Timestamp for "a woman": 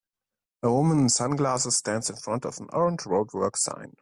0.63-0.97